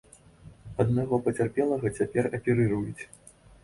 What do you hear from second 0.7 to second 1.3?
Аднаго